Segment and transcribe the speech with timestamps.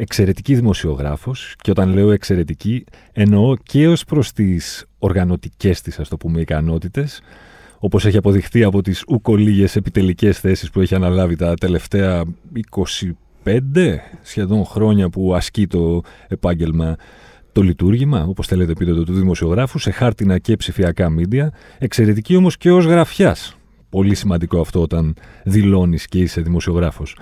[0.00, 6.16] εξαιρετική δημοσιογράφος και όταν λέω εξαιρετική εννοώ και ως προς τις οργανωτικές της ας το
[6.16, 7.20] πούμε ικανότητες
[7.78, 12.24] όπως έχει αποδειχθεί από τις ούκο λίγες επιτελικές θέσεις που έχει αναλάβει τα τελευταία
[13.44, 13.60] 25
[14.22, 16.96] σχεδόν χρόνια που ασκεί το επάγγελμα
[17.52, 22.56] το λειτουργήμα, όπως θέλετε πείτε το, του δημοσιογράφου, σε χάρτινα και ψηφιακά μίντια, εξαιρετική όμως
[22.56, 23.56] και ως γραφιάς.
[23.88, 27.16] Πολύ σημαντικό αυτό όταν δηλώνεις και είσαι δημοσιογράφος.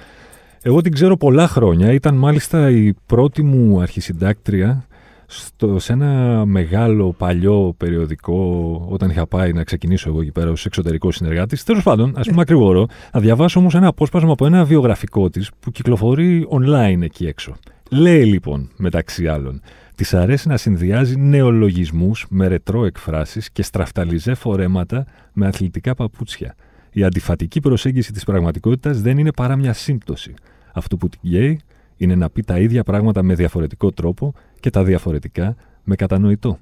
[0.67, 1.92] Εγώ την ξέρω πολλά χρόνια.
[1.92, 4.86] Ήταν μάλιστα η πρώτη μου αρχισυντάκτρια
[5.27, 10.67] στο, σε ένα μεγάλο παλιό περιοδικό όταν είχα πάει να ξεκινήσω εγώ εκεί πέρα ως
[10.67, 11.64] εξωτερικός συνεργάτης.
[11.64, 15.70] Τέλος πάντων, ας πούμε ακριβώς, να διαβάσω όμως ένα απόσπασμα από ένα βιογραφικό της που
[15.70, 17.56] κυκλοφορεί online εκεί έξω.
[17.91, 19.61] Λέει λοιπόν, μεταξύ άλλων,
[19.95, 26.55] Της αρέσει να συνδυάζει νεολογισμούς με ρετρό εκφράσεις και στραφταλιζέ φορέματα με αθλητικά παπούτσια.
[26.91, 30.34] Η αντιφατική προσέγγιση της πραγματικότητας δεν είναι παρά μια σύμπτωση.
[30.77, 31.60] Αυτό που την καίει
[31.96, 36.58] είναι να πει τα ίδια πράγματα με διαφορετικό τρόπο και τα διαφορετικά με κατανοητό.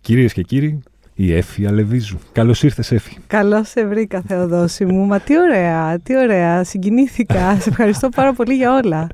[0.00, 0.82] Κυρίες και κύριοι,
[1.18, 2.18] η Έφη Αλεβίζου.
[2.32, 3.16] Καλώς ήρθες, Έφη.
[3.26, 5.06] Καλώς σε βρήκα, Θεοδόση μου.
[5.06, 6.64] Μα τι ωραία, τι ωραία.
[6.64, 7.54] Συγκινήθηκα.
[7.60, 9.06] σε ευχαριστώ πάρα πολύ για όλα.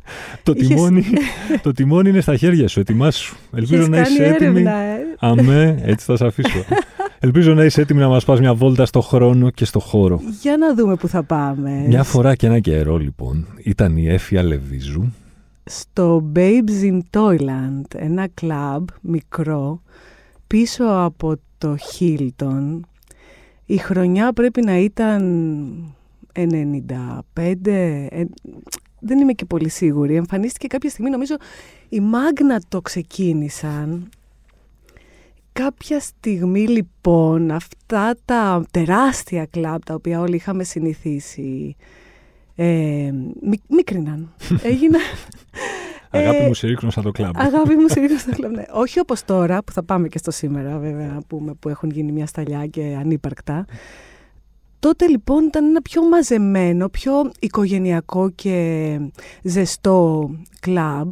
[0.42, 1.04] το, τιμόνι,
[1.62, 2.80] το τιμόνι είναι στα χέρια σου.
[2.80, 3.36] Ετοιμάσου.
[3.54, 4.62] Ελπίζω να είσαι έτοιμη.
[4.62, 4.66] Ε.
[5.18, 6.64] Αμέ, έτσι θα σε αφήσω.
[7.24, 10.20] Ελπίζω να είσαι έτοιμη να μας πας μια βόλτα στο χρόνο και στο χώρο.
[10.40, 11.84] Για να δούμε που θα πάμε.
[11.86, 15.12] Μια φορά και ένα καιρό, λοιπόν, ήταν η Έφη Αλεβίζου.
[15.64, 19.82] Στο Babes in Toyland, ένα κλαμπ μικρό,
[20.52, 22.80] πίσω από το Hilton.
[23.66, 25.22] Η χρονιά πρέπει να ήταν
[26.32, 26.46] 95,
[27.64, 28.24] ε,
[29.00, 30.14] δεν είμαι και πολύ σίγουρη.
[30.14, 31.36] Εμφανίστηκε κάποια στιγμή, νομίζω,
[31.88, 34.08] οι Μάγνα το ξεκίνησαν.
[35.52, 41.76] Κάποια στιγμή λοιπόν αυτά τα τεράστια κλαμπ τα οποία όλοι είχαμε συνηθίσει
[42.54, 43.12] ε,
[43.68, 44.34] μίκριναν.
[44.70, 45.00] Έγιναν,
[46.12, 47.36] Αγάπη μου, σε ρίχνω σαν το κλαμπ.
[47.36, 48.52] Αγάπη μου, σε ρίχνω σαν το κλαμπ.
[48.52, 48.64] Ναι.
[48.72, 52.12] Όχι όπως τώρα, που θα πάμε και στο σήμερα, βέβαια, να πούμε, που έχουν γίνει
[52.12, 53.64] μια σταλιά και ανύπαρκτα.
[54.78, 58.98] Τότε λοιπόν ήταν ένα πιο μαζεμένο, πιο οικογενειακό και
[59.42, 60.30] ζεστό
[60.60, 61.10] κλαμπ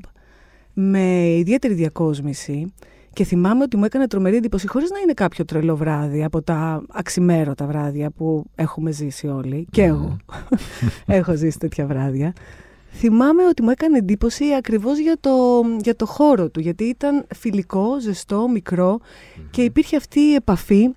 [0.73, 2.73] με ιδιαίτερη διακόσμηση
[3.13, 6.83] και θυμάμαι ότι μου έκανε τρομερή εντύπωση χωρίς να είναι κάποιο τρελό βράδυ από τα
[6.89, 10.17] αξιμέρωτα βράδια που έχουμε ζήσει όλοι και εγώ
[11.07, 12.33] έχω ζήσει τέτοια βράδια
[12.93, 18.01] θυμάμαι ότι μου έκανε εντύπωση ακριβώς για το, για το χώρο του, γιατί ήταν φιλικό,
[18.01, 18.47] ζεστό,
[19.51, 20.89] και υπήρχε αυτή η επαφή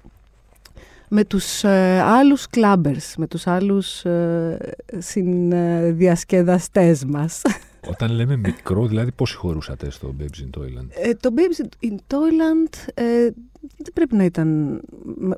[1.10, 4.58] με τους ε, άλλους κλάμπερς, με τους άλλους ε,
[4.98, 7.42] συνδιασκεδαστές μας.
[7.92, 10.88] Όταν λέμε μικρό, δηλαδή πόσοι χωρούσατε στο Babes in Toyland?
[10.90, 13.30] Ε, το Babes in Toyland ε,
[13.78, 14.82] δεν πρέπει να ήταν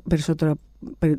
[0.08, 0.54] περισσότερα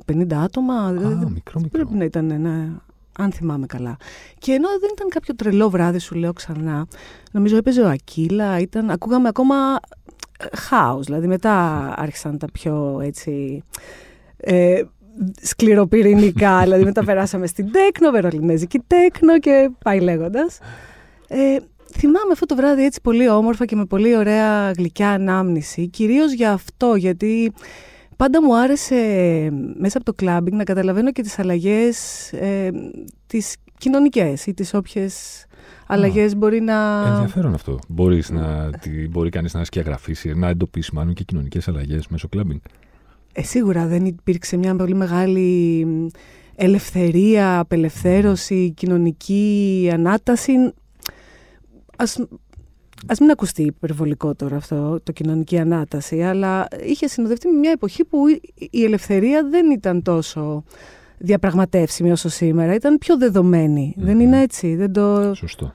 [0.07, 0.73] 50 άτομα.
[0.73, 1.61] Α, μικρό, μικρό.
[1.69, 2.81] Πρέπει να ήταν ένα
[3.17, 3.97] αν θυμάμαι καλά.
[4.37, 6.87] Και ενώ δεν ήταν κάποιο τρελό βράδυ, σου λέω ξανά,
[7.31, 9.55] νομίζω έπαιζε ο Ακύλα, ήταν, ακούγαμε ακόμα
[10.39, 13.63] ε, χάος, δηλαδή μετά άρχισαν τα πιο έτσι...
[14.37, 14.81] Ε,
[15.41, 20.59] σκληροπυρηνικά, δηλαδή μετά περάσαμε στην τέκνο, βερολινέζικη τέκνο και πάει λέγοντας.
[21.27, 21.57] Ε,
[21.97, 26.51] θυμάμαι αυτό το βράδυ έτσι πολύ όμορφα και με πολύ ωραία γλυκιά ανάμνηση, κυρίως για
[26.51, 27.53] αυτό, γιατί
[28.17, 28.95] Πάντα μου άρεσε
[29.79, 31.97] μέσα από το κλάμπινγκ να καταλαβαίνω και τις αλλαγές
[32.33, 32.69] ε,
[33.27, 35.45] τις κοινωνικές ή τις όποιες
[35.87, 37.07] αλλαγές μπορεί να...
[37.07, 37.79] Ενδιαφέρον αυτό.
[37.87, 38.69] Μπορείς να,
[39.09, 42.59] μπορεί κανείς να σκιαγραφίσει, να εντοπίσει μάλλον και κοινωνικές αλλαγές μέσω κλάμπινγκ.
[43.33, 45.85] Ε, σίγουρα δεν υπήρξε μια πολύ μεγάλη
[46.55, 50.53] ελευθερία, απελευθέρωση, κοινωνική ανάταση.
[51.97, 52.25] Ας
[53.05, 58.05] Α μην ακουστεί υπερβολικό τώρα αυτό, το κοινωνική ανάταση, αλλά είχε συνοδευτεί με μια εποχή
[58.05, 58.17] που
[58.69, 60.63] η ελευθερία δεν ήταν τόσο
[61.17, 62.73] διαπραγματεύσιμη όσο σήμερα.
[62.73, 64.75] Ήταν πιο δεδομενη Δεν είναι έτσι.
[64.75, 65.33] Δεν το...
[65.33, 65.73] Σωστό.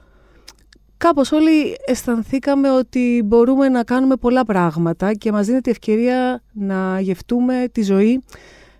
[0.96, 7.64] Κάπως όλοι αισθανθήκαμε ότι μπορούμε να κάνουμε πολλά πράγματα και μας δίνεται ευκαιρία να γευτούμε
[7.72, 8.22] τη ζωή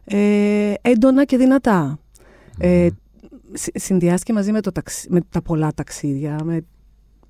[0.04, 1.98] ε, έντονα και δυνατά.
[2.58, 2.88] Ε,
[3.74, 4.70] συνδυάστηκε μαζί με, το
[5.08, 6.64] με τα πολλά ταξίδια, με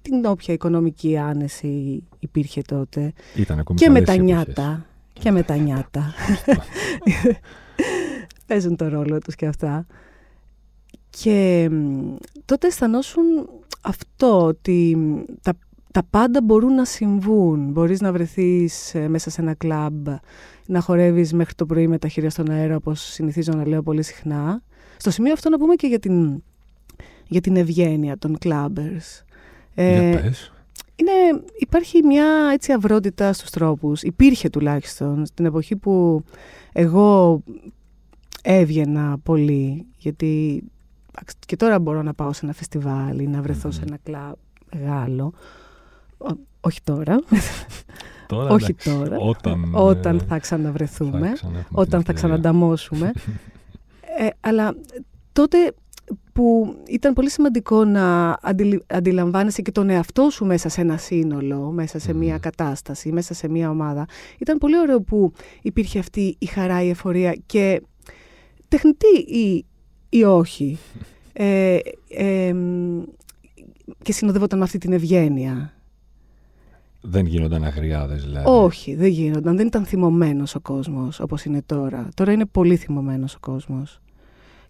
[0.03, 3.13] την όποια οικονομική άνεση υπήρχε τότε.
[3.75, 4.87] και με τα νιάτα.
[5.13, 6.15] Και με τα νιάτα.
[8.47, 9.87] Παίζουν το ρόλο τους και αυτά.
[11.11, 11.71] Και
[12.45, 13.25] τότε αισθανόσουν
[13.81, 14.97] αυτό ότι
[15.43, 15.53] τα,
[15.91, 17.71] τα πάντα μπορούν να συμβούν.
[17.71, 20.09] Μπορείς να βρεθείς ε, μέσα σε ένα κλαμπ,
[20.67, 24.03] να χορεύεις μέχρι το πρωί με τα χέρια στον αέρα, όπως συνηθίζω να λέω πολύ
[24.03, 24.63] συχνά.
[24.97, 26.43] Στο σημείο αυτό να πούμε και για την,
[27.29, 29.25] για την ευγένεια των κλαμπερς.
[29.75, 30.31] Ε,
[30.97, 34.03] είναι, υπάρχει μια έτσι αυρότητα στους τρόπους.
[34.03, 36.25] Υπήρχε τουλάχιστον στην εποχή που
[36.73, 37.43] εγώ
[38.43, 40.63] έβγαινα πολύ, γιατί
[41.47, 44.35] και τώρα μπορώ να πάω σε ένα φεστιβάλ ή να βρεθώ σε ένα κλαμπ
[44.73, 45.33] μεγάλο.
[46.61, 47.21] όχι τώρα.
[48.27, 49.17] τώρα όχι τώρα.
[49.19, 51.33] Όταν, όταν θα ξαναβρεθούμε.
[51.37, 53.13] Θα όταν θα ξανανταμώσουμε.
[54.19, 54.75] ε, αλλά
[55.33, 55.75] τότε
[56.33, 58.39] που ήταν πολύ σημαντικό να
[58.87, 63.49] αντιλαμβάνεσαι και τον εαυτό σου μέσα σε ένα σύνολο, μέσα σε μια κατάσταση, μέσα σε
[63.49, 64.07] μια ομάδα.
[64.39, 65.33] Ήταν πολύ ωραίο που
[65.63, 67.83] υπήρχε αυτή η χαρά, η εφορία και
[68.69, 69.65] τεχνητή ή,
[70.09, 70.79] ή όχι.
[71.35, 71.79] Ε,
[74.03, 75.73] και συνοδεύονταν με αυτή την ευγένεια.
[77.01, 78.45] Δεν γίνονταν αγριάδες δηλαδή.
[78.49, 79.57] Όχι, δεν γίνονταν.
[79.57, 82.09] Δεν ήταν θυμωμένος ο κόσμος όπως είναι τώρα.
[82.15, 84.01] Τώρα είναι πολύ θυμωμένος ο κόσμος.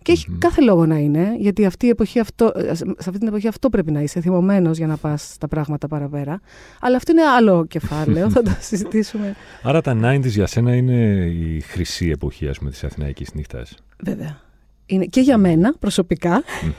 [0.02, 3.49] Και έχει κάθε λόγο να είναι, γιατί αυτή η εποχή αυτό, σε αυτή την εποχή
[3.49, 6.40] αυτό πρέπει να είσαι, θυμωμένος για να πας τα πράγματα παραπέρα.
[6.81, 9.37] Αλλά αυτό είναι άλλο κεφάλαιο, θα το συζητήσουμε.
[9.62, 13.75] Άρα τα 90s για σένα είναι η χρυσή εποχή, ας πούμε, της Αθηναϊκής νύχτας.
[14.02, 14.40] Βέβαια.
[14.87, 15.75] Είναι και για μένα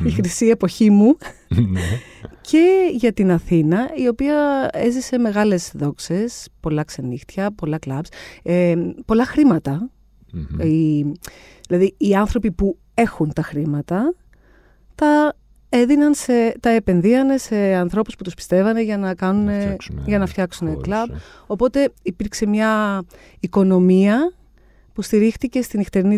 [0.04, 1.18] η χρυσή εποχή μου
[1.48, 1.82] ναι.
[2.42, 8.10] και για την Αθήνα η οποία έζησε μεγάλες δόξες, πολλά ξενύχτια, πολλά κλαμπς,
[8.44, 8.76] ε,
[9.06, 9.26] πολλά
[11.68, 14.14] δηλαδή οι άνθρωποι που έχουν τα χρήματα,
[14.96, 15.34] τα
[15.70, 19.50] έδιναν σε, τα επενδύανε σε ανθρώπους που τους πιστεύανε για να, κάνουν,
[20.06, 21.10] για να φτιάξουν κλαμπ.
[21.10, 21.16] Ε.
[21.48, 23.04] Οπότε υπήρξε μια
[23.40, 24.34] οικονομία
[24.94, 26.18] που στηρίχτηκε στην νυχτερινή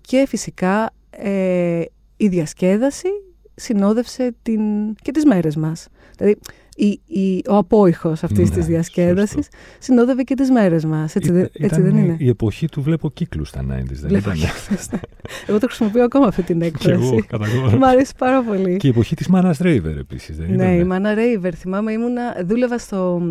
[0.00, 1.82] και φυσικά ε,
[2.16, 3.08] η διασκέδαση
[3.54, 4.60] συνόδευσε την,
[4.94, 5.88] και τις μέρες μας.
[6.16, 6.38] Δηλαδή
[6.76, 11.16] η, η, ο απόϊχος αυτής ναι, της διασκέδασης συνόδευε και τις μέρες μας.
[11.16, 14.34] Έτσι, Ή, έτσι δεν είναι; η εποχή του βλέπω κύκλους στα 90's, δεν βλέπω ήταν.
[14.34, 15.00] Κύκλους, ναι.
[15.46, 17.24] Εγώ το χρησιμοποιώ ακόμα αυτή την έκφραση.
[17.28, 18.76] και εγώ, Μ' αρέσει πάρα πολύ.
[18.76, 21.58] Και η εποχή της Μάνα Ρέιβερ επίσης, δεν Ναι, η Μάνα Ρέιβερ.
[21.58, 23.22] Θυμάμαι, ήμουνα, δούλευα στο,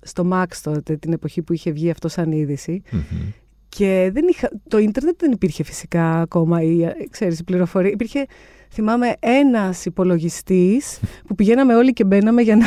[0.00, 2.82] στο Max τότε, την εποχή που είχε βγει αυτό σαν είδηση.
[2.92, 3.32] Mm-hmm.
[3.68, 7.90] Και δεν είχα, το ίντερνετ δεν υπήρχε φυσικά ακόμα η, ξέρεις, η πληροφορία.
[7.90, 8.26] Υπήρχε
[8.70, 12.66] θυμάμαι ένας υπολογιστής που πηγαίναμε όλοι και μπαίναμε για να...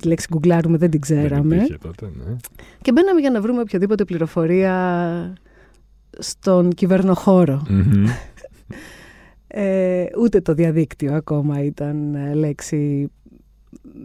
[0.00, 1.56] Τη λέξη γκουγκλάρουμε δεν την ξέραμε.
[1.56, 2.36] Δεν τότε, ναι.
[2.82, 5.34] Και μπαίναμε για να βρούμε οποιαδήποτε πληροφορία
[6.18, 7.66] στον κυβερνοχώρο.
[9.46, 13.10] ε, ούτε το διαδίκτυο ακόμα ήταν ε, λέξη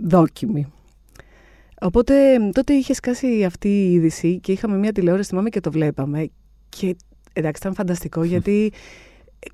[0.04, 0.68] δόκιμη.
[1.82, 2.14] Οπότε
[2.54, 6.30] τότε είχε σκάσει αυτή η είδηση και είχαμε μια τηλεόραση, θυμάμαι και το βλέπαμε.
[6.70, 6.96] Και
[7.34, 8.72] εντάξει, ήταν φανταστικό γιατί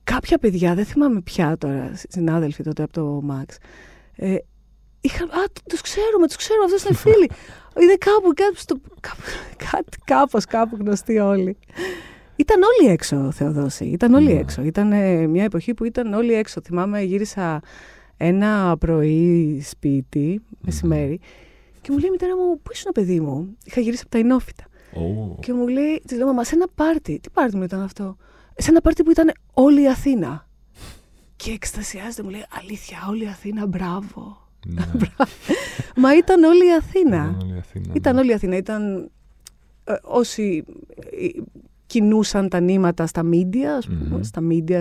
[0.04, 3.56] κάποια παιδιά, δεν θυμάμαι πια τώρα, συνάδελφοι τότε από το Max,
[4.16, 4.36] ε,
[5.02, 7.30] είχαν, α, τους ξέρουμε, τους ξέρουμε, αυτός είναι φίλοι.
[7.82, 9.22] Είναι κάπου, κάπου, στο, κάπου,
[9.72, 11.58] κάτι, κάπως, κάπου γνωστοί όλοι.
[12.36, 13.86] Ήταν όλοι έξω, Θεοδόση.
[13.86, 14.40] Ήταν όλοι ναι.
[14.40, 14.62] έξω.
[14.62, 16.62] Ήταν ε, μια εποχή που ήταν όλοι έξω.
[16.64, 17.62] Θυμάμαι, γύρισα
[18.18, 21.20] ένα πρωί σπίτι, μεσημέρι,
[21.82, 24.64] και μου λέει η μητέρα μου, πού ήσουν παιδί μου; Είχα γυρίσει από τα Ινόφυτα.
[24.94, 25.40] Oh.
[25.40, 27.20] Και μου λέει, της λέω, μα σε ένα πάρτι.
[27.20, 28.18] Τι πάρτι μου ήταν αυτό;
[28.60, 30.48] Σε ένα πάρτι που ήταν όλη η Αθήνα.
[31.36, 34.48] Και εκστασιάζεται, μου λέει, αλήθεια, όλη η Αθήνα, μπράβο.
[34.66, 34.82] Ναι.
[36.02, 37.38] Μα ήταν όλη η Αθήνα.
[37.94, 38.58] Ήταν όλη η Αθήνα.
[38.58, 39.12] Ήταν
[39.84, 40.66] ε, όσοι
[40.98, 41.42] ε,
[41.86, 43.84] κινούσαν τα νήματα στα media,
[44.22, 44.80] στα media,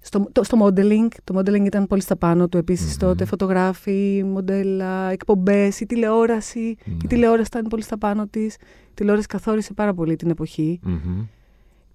[0.00, 1.08] στο, το, στο modeling.
[1.24, 3.24] Το modeling ήταν πολύ στα πάνω του επίσης τότε.
[3.24, 6.60] Φωτογράφοι, μοντέλα, εκπομπές, η τηλεόραση.
[6.60, 6.96] Η ναι.
[7.08, 8.54] τηλεόραση ήταν πολύ στα πάνω της.
[8.54, 10.80] Η τηλεόραση καθόρισε πάρα πολύ την εποχή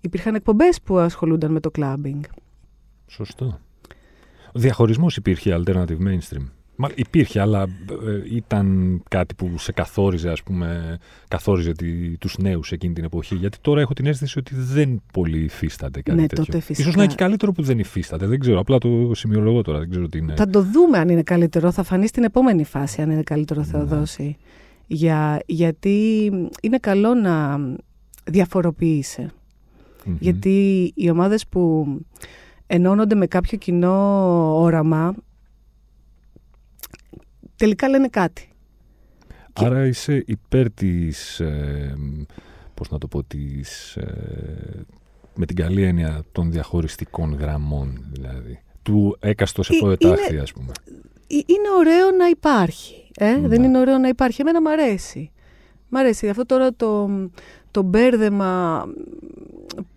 [0.01, 2.19] υπήρχαν εκπομπές που ασχολούνταν με το clubbing.
[3.07, 3.59] Σωστό.
[4.51, 6.45] Ο διαχωρισμός υπήρχε alternative mainstream.
[6.81, 12.71] Μα υπήρχε, αλλά ε, ήταν κάτι που σε καθόριζε, ας πούμε, καθόριζε τη, τους νέους
[12.71, 13.35] εκείνη την εποχή.
[13.35, 16.45] Γιατί τώρα έχω την αίσθηση ότι δεν πολύ υφίσταται κάτι ναι, τέτοιο.
[16.45, 16.81] Τότε φυσικά.
[16.81, 18.25] Ίσως να είναι και καλύτερο που δεν υφίσταται.
[18.25, 19.79] Δεν ξέρω, απλά το σημειολογώ τώρα.
[19.79, 20.33] Δεν ξέρω τι είναι.
[20.35, 21.71] Θα το δούμε αν είναι καλύτερο.
[21.71, 24.23] Θα φανεί στην επόμενη φάση αν είναι καλύτερο, Θεοδόση.
[24.23, 24.35] Ναι.
[24.87, 26.25] Για, γιατί
[26.61, 27.59] είναι καλό να
[28.23, 29.31] διαφοροποιείσαι.
[30.19, 31.87] Γιατί οι ομάδες που
[32.67, 33.95] ενώνονται με κάποιο κοινό
[34.61, 35.15] όραμα
[37.55, 38.49] τελικά λένε κάτι.
[39.53, 41.97] Άρα είσαι υπέρ της, ε,
[42.73, 44.85] πώς να το πω, της, ε,
[45.35, 48.59] με την καλή έννοια των διαχωριστικών γραμμών, δηλαδή.
[48.81, 50.71] Του έκαστος εφοετάχθη, ας πούμε.
[51.27, 53.11] Είναι ωραίο να υπάρχει.
[53.17, 53.67] Ε; Δεν ναι.
[53.67, 54.41] είναι ωραίο να υπάρχει.
[54.41, 55.31] Εμένα μου αρέσει.
[55.89, 56.29] Μ' αρέσει.
[56.29, 57.09] Αυτό τώρα το,
[57.71, 58.83] το μπέρδεμα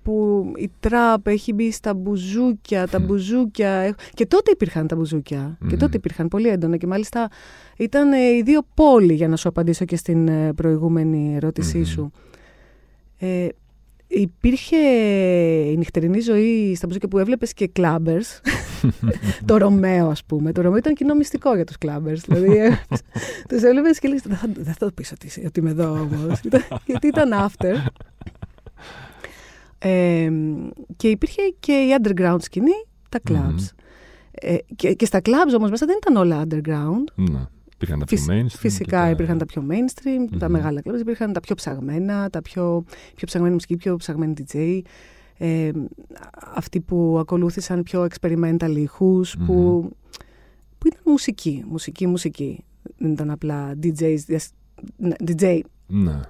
[0.03, 3.95] που η τραπ έχει μπει στα μπουζούκια, τα μπουζούκια.
[4.15, 5.59] Και τότε υπήρχαν τα μπουζούκια.
[5.69, 6.77] Και τότε υπήρχαν πολύ έντονα.
[6.77, 7.29] Και μάλιστα
[7.77, 12.11] ήταν ε, οι δύο πόλοι, για να σου απαντήσω και στην ε, προηγούμενη ερώτησή σου.
[13.19, 13.49] Ε,
[14.13, 18.21] υπήρχε η νυχτερινή ζωή στα μπουζούκια που έβλεπες και κλάμπερ.
[19.47, 20.53] το Ρωμαίο, ας πούμε.
[20.53, 22.19] Το Ρωμαίο ήταν κοινό μυστικό για τους κλάμπερ.
[22.19, 22.79] Δηλαδή,
[23.49, 26.41] τους έβλεπες και λέει: Δεν θα το πεις ότι, ότι είμαι εδώ όμως.
[26.87, 27.75] γιατί ήταν after.
[29.79, 30.31] Ε,
[30.97, 33.69] και υπήρχε και η underground σκηνή, τα clubs.
[34.31, 37.31] Ε, και, και στα clubs όμως μέσα δεν ήταν όλα underground.
[37.31, 37.47] Ναι.
[37.83, 38.59] Υπήρχαν τα πιο mainstream.
[38.59, 42.85] Φυσικά υπήρχαν τα πιο mainstream, τα μεγάλα clubs, υπήρχαν τα πιο ψαγμένα, τα πιο,
[43.15, 44.81] πιο ψαγμένη μουσική, πιο ψαγμένη DJ.
[45.39, 45.71] Ε,
[46.55, 49.91] αυτοί που ακολούθησαν πιο experimental ηχους που,
[50.79, 52.65] που ήταν μουσική, μουσική, μουσική.
[52.99, 54.17] Δεν ήταν απλά DJs,
[55.27, 55.61] DJ.
[55.87, 56.21] Ναι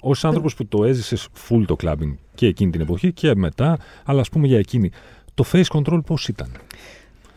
[0.00, 4.20] ως άνθρωπος που το έζησες full το clubbing και εκείνη την εποχή και μετά, αλλά
[4.20, 4.90] ας πούμε για εκείνη,
[5.34, 6.48] το face control πώς ήταν;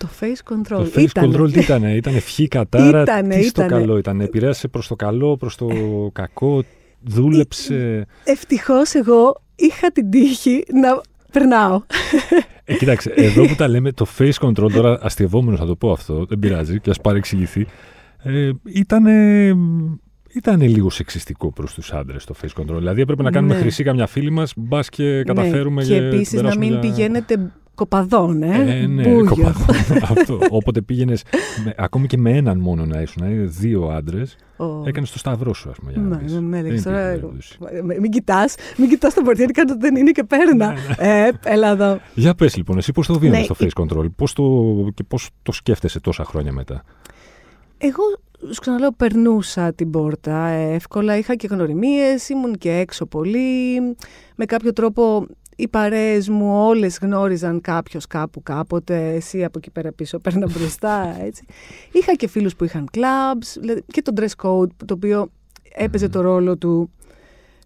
[0.03, 0.83] Το face control.
[0.83, 1.37] Το face ήτανε.
[1.37, 5.37] control τι ήταν, ήταν ευχή κατάρα, ήτανε, τι στο καλό ήταν, επηρέασε προς το καλό,
[5.37, 5.67] προς το
[6.13, 6.63] κακό,
[7.01, 11.81] δούλεψε; Ευτυχώς εγώ είχα την τύχη να περνάω.
[12.65, 16.25] Ε, κοίταξε, εδώ που τα λέμε το face control, τώρα αστειευόμενο θα το πω αυτό,
[16.25, 17.67] δεν πειράζει και ας παρεξηγηθεί,
[18.23, 19.05] ε, ήταν
[20.33, 22.77] ήταν λίγο σεξιστικό προς τους άντρες το face control.
[22.77, 23.59] Δηλαδή έπρεπε να κάνουμε ναι.
[23.59, 25.23] χρυσή καμιά φίλη μας, μπας και ναι.
[25.23, 25.81] καταφέρουμε.
[25.81, 25.87] Ναι.
[25.87, 26.79] Και επίσης να μην για...
[26.79, 28.79] πηγαίνετε κοπαδών, ε.
[28.81, 29.75] ε ναι, κοπαδών.
[30.17, 30.39] αυτό.
[30.49, 31.23] Όποτε πήγαινες,
[31.77, 34.87] ακόμη και με έναν μόνο να ήσουν, είναι δύο άντρες, oh.
[34.87, 35.91] έκανες το σταυρό σου, ας πούμε.
[35.91, 37.19] Για να ναι, ναι, τώρα.
[37.99, 40.67] Μην κοιτάς, μην κοιτάς το πορτιέρι κάτω δεν είναι και πέρνα.
[40.67, 41.27] Ναι, ναι.
[41.27, 41.99] ε, έλα εδώ.
[42.13, 43.45] Για πες λοιπόν, εσύ πώς το βίωνε ναι.
[43.45, 44.43] το face control, πώς το,
[44.93, 46.83] και πώς το σκέφτεσαι τόσα χρόνια μετά;
[47.77, 48.03] Εγώ
[48.51, 51.17] σου ξαναλέω, περνούσα την πόρτα εύκολα.
[51.17, 53.79] Είχα και γνωριμίες, ήμουν και έξω πολύ.
[54.35, 59.91] Με κάποιο τρόπο οι παρέες μου όλες γνώριζαν κάποιος κάπου κάποτε, εσύ από εκεί πέρα
[59.91, 61.45] πίσω παίρνα μπροστά, έτσι.
[61.91, 65.31] Είχα και φίλους που είχαν clubs και το dress code, το οποίο
[65.75, 66.89] έπαιζε το ρόλο του,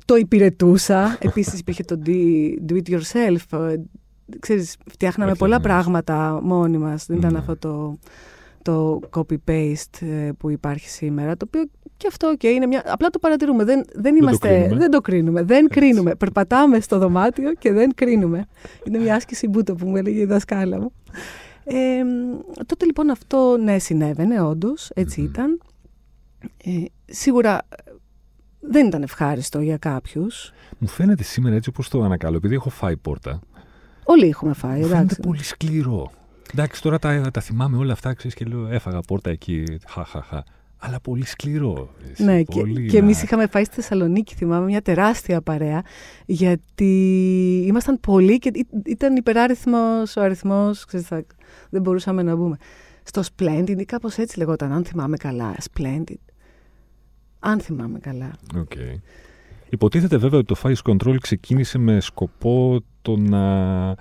[0.06, 1.18] το υπηρετούσα.
[1.22, 2.00] Επίσης υπήρχε το
[2.68, 3.76] do it yourself, ε,
[4.40, 7.98] ξέρεις, φτιάχναμε πολλά πράγματα μόνοι μας, δεν ήταν αυτό το
[8.68, 12.84] το copy-paste ε, που υπάρχει σήμερα, το οποίο και αυτό και είναι μια...
[12.86, 14.50] Απλά το παρατηρούμε, δεν, δεν είμαστε...
[14.50, 16.16] Δεν το κρίνουμε, δεν, το κρίνουμε, δεν κρίνουμε.
[16.16, 18.46] Περπατάμε στο δωμάτιο και δεν κρίνουμε.
[18.84, 20.92] είναι μια άσκηση μπούτο που μου έλεγε η δασκάλα μου.
[21.64, 22.04] Ε,
[22.66, 25.62] τότε λοιπόν αυτό ναι συνέβαινε όντως, έτσι ήταν.
[26.64, 27.68] Ε, σίγουρα
[28.60, 30.54] δεν ήταν ευχάριστο για κάποιους.
[30.78, 33.40] Μου φαίνεται σήμερα έτσι όπως το ανακαλώ, επειδή έχω φάει πόρτα.
[34.04, 36.12] Όλοι έχουμε φάει, Μου φαίνεται πολύ σκληρό.
[36.54, 40.44] Εντάξει, τώρα τα, τα θυμάμαι όλα αυτά, ξέρεις, και λέω έφαγα πόρτα εκεί, χαχαχα.
[40.80, 41.90] Αλλά πολύ σκληρό.
[42.12, 45.82] Εσύ, ναι, πολύ και, και εμεί είχαμε πάει στη Θεσσαλονίκη, θυμάμαι, μια τεράστια παρέα,
[46.26, 48.52] γιατί ήμασταν πολλοί και
[48.86, 50.86] ήταν υπεράριθμος ο αριθμός.
[51.70, 52.58] Δεν μπορούσαμε να μπούμε.
[53.04, 55.56] Στο Splendid, ή κάπως έτσι λεγόταν, αν θυμάμαι καλά.
[55.72, 56.22] Splendid.
[57.40, 58.32] Αν θυμάμαι καλά.
[58.56, 58.96] Okay.
[59.70, 63.96] Υποτίθεται βέβαια ότι το Face Control ξεκίνησε με σκοπό το να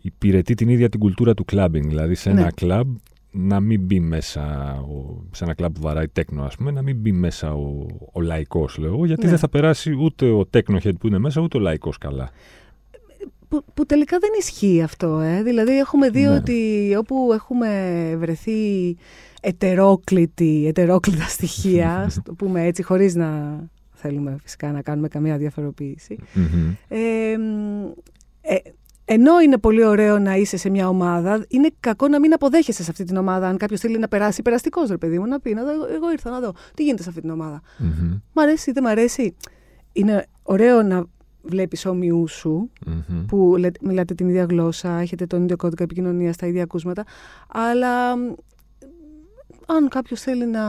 [0.00, 1.88] υπηρετεί την ίδια την κουλτούρα του κλαμπινγκ.
[1.88, 2.50] Δηλαδή σε ένα ναι.
[2.54, 2.96] κλαμπ
[3.30, 6.96] να μην μπει μέσα, ο, σε ένα κλαμπ που βαράει τέκνο ας πούμε, να μην
[6.96, 9.30] μπει μέσα ο, ο λαϊκός λέω, γιατί ναι.
[9.30, 12.30] δεν θα περάσει ούτε ο τέκνο head που είναι μέσα, ούτε ο λαϊκός καλά.
[13.48, 15.42] Που, που τελικά δεν ισχύει αυτό, ε.
[15.42, 16.34] δηλαδή έχουμε δει ναι.
[16.34, 18.96] ότι όπου έχουμε βρεθεί
[19.40, 23.60] ετερόκλητη, ετερόκλητα στοιχεία, το πούμε έτσι, χωρίς να
[23.92, 26.18] θέλουμε φυσικά να κάνουμε καμία διαφοροποίηση,
[26.88, 26.98] ε,
[28.40, 28.56] ε,
[29.10, 32.90] ενώ είναι πολύ ωραίο να είσαι σε μια ομάδα, είναι κακό να μην αποδέχεσαι σε
[32.90, 33.48] αυτή την ομάδα.
[33.48, 36.30] Αν κάποιος θέλει να περάσει, περαστικός ρε παιδί μου, να πει: να δω, Εγώ ήρθα
[36.30, 36.54] να δω.
[36.74, 38.20] Τι γίνεται σε αυτή την ομάδα; Mm-hmm.
[38.32, 39.36] Μ' αρέσει, δεν μ' αρέσει.
[39.92, 41.04] Είναι ωραίο να
[41.42, 43.24] βλέπεις όμοιου σου, mm-hmm.
[43.28, 47.04] που μιλάτε την ίδια γλώσσα, έχετε τον ίδιο κώδικα επικοινωνίας, τα ίδια ακούσματα.
[47.48, 48.10] Αλλά
[49.66, 50.64] αν κάποιος θέλει να,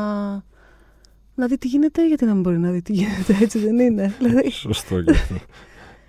[1.36, 4.14] να δει τι γίνεται, γιατί να μην μπορεί να δει τι γίνεται, έτσι δεν είναι.
[4.20, 5.36] Δηλαδή- Σωστό και αυτό.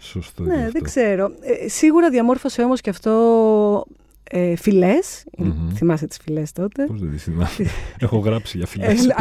[0.03, 1.33] Σωστό ναι, δεν ξέρω.
[1.41, 3.85] Ε, σίγουρα διαμόρφωσε όμως και αυτό
[4.31, 5.25] ε, φυλές.
[5.39, 5.73] Mm-hmm.
[5.75, 7.51] Θυμάσαι τις φυλές τότε; Πώς δεν τις θυμάμαι.
[7.99, 9.07] Έχω γράψει για φυλές.
[9.07, 9.15] Ε,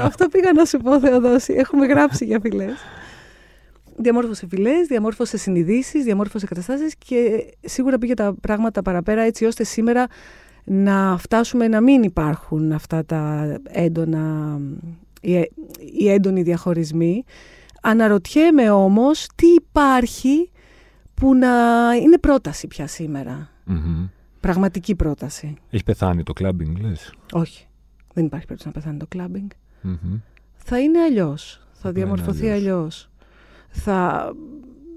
[0.00, 1.52] αυτό πήγα να σου πω Θεοδόση.
[1.52, 2.74] Έχουμε γράψει για φυλές.
[3.96, 10.06] Διαμόρφωσε φυλές, διαμόρφωσε συνειδήσεις, διαμόρφωσε καταστάσεις και σίγουρα πήγε τα πράγματα παραπέρα έτσι ώστε σήμερα
[10.64, 14.58] να φτάσουμε να μην υπάρχουν αυτά τα έντονα,
[15.20, 15.50] οι,
[15.98, 17.24] οι έντονοι διαχωρισμοί
[17.86, 20.50] Αναρωτιέμαι όμως τι υπάρχει
[21.14, 21.48] που να
[22.02, 23.48] είναι πρόταση πια σημερα
[24.40, 25.56] Πραγματική πρόταση.
[25.70, 27.66] Έχει πεθάνει το κλάμπινγκ, λες; Όχι.
[28.12, 29.50] Δεν υπάρχει περίπτωση να πεθάνει το κλαμπινγκ
[30.54, 31.66] Θα είναι αλλιώς.
[31.72, 33.10] Θα, διαμορφωθεί αλλιώς.
[33.68, 34.30] Θα...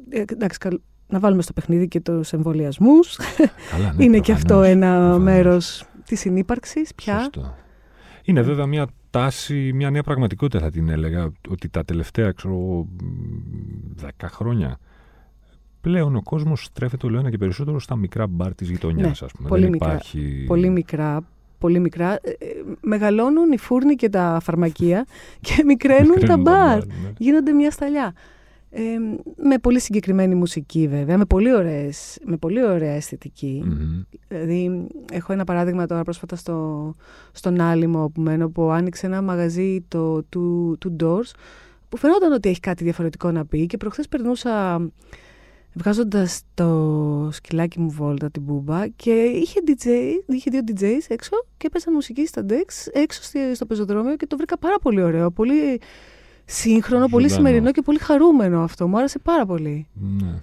[0.10, 0.60] Ε, εντάξει,
[1.08, 3.20] να βάλουμε στο παιχνίδι και τους εμβολιασμούς.
[3.96, 7.20] ναι, είναι και αυτό ένα μέρος της συνύπαρξης πια.
[7.20, 7.56] Σωστό.
[8.24, 12.87] Είναι βέβαια μια τάση, μια νέα πραγματικότητα θα την έλεγα, ότι τα τελευταία, ξέρω,
[13.95, 14.79] δέκα χρόνια
[15.81, 19.31] πλέον ο κόσμος στρέφεται όλο ένα και περισσότερο στα μικρά μπαρ της γειτονιάς, ναι, ας
[19.31, 19.49] πούμε.
[19.49, 20.43] Πολύ, Δεν μικρά, υπάρχει...
[20.47, 21.23] πολύ μικρά,
[21.57, 22.13] πολύ μικρά.
[22.13, 22.35] Ε, ε,
[22.81, 25.05] μεγαλώνουν οι φούρνοι και τα φαρμακεία
[25.41, 26.85] και μικραίνουν τα μπαρ.
[26.85, 26.93] Ναι.
[27.17, 28.13] Γίνονται μια σταλιά.
[28.69, 28.81] Ε,
[29.36, 33.63] με πολύ συγκεκριμένη μουσική βέβαια, με πολύ, ωραίες, με πολύ ωραία αισθητική.
[34.27, 36.93] Δηλαδή, έχω ένα παράδειγμα τώρα πρόσφατα στο,
[37.31, 41.31] στον Άλυμο που μένω, που άνοιξε ένα μαγαζί το του, του Doors,
[41.89, 44.81] που φαινόταν ότι έχει κάτι διαφορετικό να πει και προχθές περνούσα
[45.74, 49.88] βγάζοντας το σκυλάκι μου βόλτα την μπούμπα και είχε, DJ,
[50.25, 53.21] είχε δύο DJs έξω και έπαιζαν μουσική στα Dex έξω
[53.53, 55.79] στο πεζοδρόμιο και το βρήκα πάρα πολύ ωραίο, πολύ
[56.50, 58.88] σύγχρονο, πολύ σημερινό και πολύ χαρούμενο αυτό.
[58.88, 59.88] Μου άρεσε πάρα πολύ.
[59.94, 60.42] Ναι.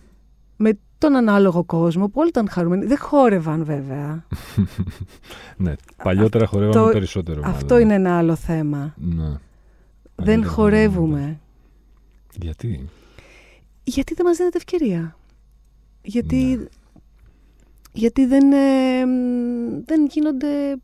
[0.57, 2.87] Με τον ανάλογο κόσμο που όλοι ήταν χαρούμενοι.
[2.87, 4.27] Δεν χόρευαν βέβαια.
[5.57, 7.41] ναι, παλιότερα χορεύαμε περισσότερο.
[7.45, 8.95] Αυτό είναι ένα άλλο θέμα.
[8.97, 9.39] Ναι.
[10.15, 11.41] Δεν χορεύουμε.
[12.35, 12.89] Γιατί;
[13.85, 15.17] Γιατί δεν μας δίνεται ευκαιρία.
[16.03, 16.65] Γιατί, ναι.
[17.97, 19.05] Γιατί δεν, ε,
[19.85, 20.77] δεν γίνονται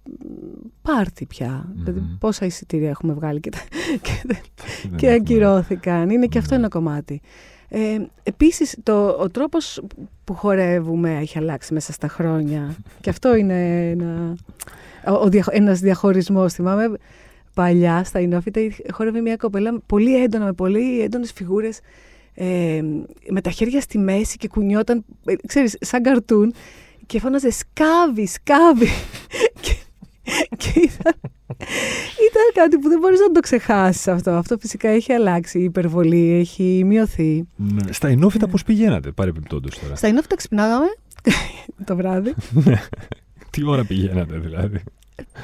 [0.83, 1.73] πάρτι πια.
[1.75, 3.51] Δηλαδή πόσα εισιτήρια έχουμε βγάλει και,
[4.03, 4.37] και,
[4.97, 6.11] και ακυρώθηκαν.
[6.11, 6.61] Είναι και αυτό ναι.
[6.61, 7.21] ένα κομμάτι.
[7.69, 9.83] Ε, επίσης, το, ο τρόπος
[10.25, 12.75] που χορεύουμε έχει αλλάξει μέσα στα χρόνια.
[13.01, 14.37] και αυτό είναι ένα,
[15.07, 16.53] ο, ένας διαχωρισμός.
[16.53, 16.93] Θυμάμαι
[17.55, 18.61] παλιά στα Ινόφυτα
[18.93, 21.81] χόρευε μια κοπέλα πολύ έντονα, με πολύ έντονες φιγούρες
[22.35, 22.83] ε,
[23.29, 26.55] με τα χέρια στη μέση και κουνιόταν, ε, ξέρεις, σαν καρτούν
[27.11, 28.87] και φώναζε «Σκάβει, σκάβει».
[29.61, 29.75] και,
[30.57, 31.15] και ήταν,
[32.29, 34.31] ήταν κάτι που δεν μπορείς να το ξεχάσεις αυτό.
[34.31, 37.49] Αυτό φυσικά έχει αλλάξει, η υπερβολή έχει μειωθεί.
[37.57, 37.93] Ναι.
[37.93, 40.87] Στα Ινόφυτα πώς πηγαίνατε, παρεμπιπτόντως τώρα; Στα Ινόφυτα ξυπνάγαμε
[41.87, 42.35] το βράδυ.
[42.53, 42.81] Ναι.
[43.51, 44.83] Τι ώρα πηγαίνατε δηλαδή;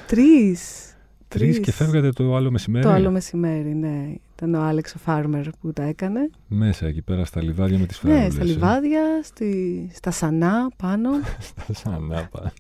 [0.07, 0.91] Τρεις.
[1.29, 4.15] Τρεις και φεύγατε το άλλο μεσημέρι; Το άλλο μεσημέρι, ναι.
[4.39, 6.31] Ήταν ο Άλεξ ο Φάρμερ που τα έκανε.
[6.49, 8.25] Μέσα εκεί πέρα στα λιβάδια με τις φράουλες.
[8.25, 8.45] Ναι, στα ε.
[8.45, 9.91] λιβάδια, στη...
[9.95, 11.11] στα σανά πάνω.
[11.49, 12.53] στα σανά πάνω.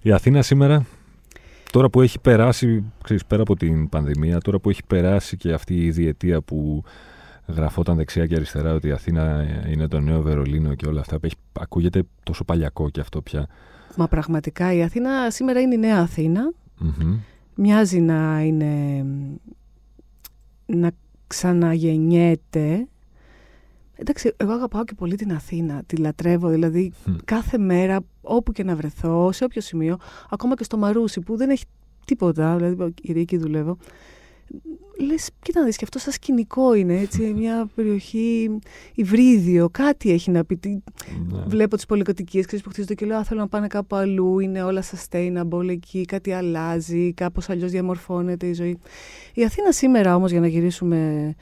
[0.00, 0.86] Η Αθήνα σήμερα,
[1.70, 5.84] τώρα που έχει περάσει, ξέρεις, πέρα από την πανδημία, τώρα που έχει περάσει και αυτή
[5.84, 6.82] η διετία που
[7.46, 11.18] γραφόταν δεξιά και αριστερά ότι η Αθήνα είναι το νέο Βερολίνο και όλα αυτά,
[11.52, 13.46] ακούγεται τόσο παλιακό και αυτό πια.
[13.96, 16.08] Μα πραγματικά η Αθήνα σήμερα είναι η νέα
[17.54, 19.04] Μοιάζει να είναι
[20.76, 20.90] να
[21.26, 22.88] ξαναγεννιέται.
[23.94, 26.92] Εντάξει, εγώ αγαπάω και πολύ την Αθήνα, τη λατρεύω, δηλαδή
[27.24, 29.96] κάθε μέρα όπου και να βρεθώ, σε όποιο σημείο,
[30.30, 31.64] ακόμα και στο Μαρούσι που δεν έχει
[32.04, 33.76] τίποτα, δηλαδή γιατί εκεί δουλεύω,
[35.06, 38.58] λες, κοίτα να δεις, και αυτό σαν σκηνικό είναι, έτσι, μια περιοχή
[38.94, 40.58] υβρίδιο, κάτι έχει να πει.
[40.62, 41.42] Ναι.
[41.46, 44.82] Βλέπω τις πολυκατοικίες, ξέρεις, που χτίζονται και λέω, θέλω να πάνε κάπου αλλού, είναι όλα
[44.82, 48.78] sustainable εκεί, κάτι αλλάζει, κάπως αλλιώς διαμορφώνεται η ζωή.
[49.34, 51.34] Η Αθήνα σήμερα όμως, για να γυρίσουμε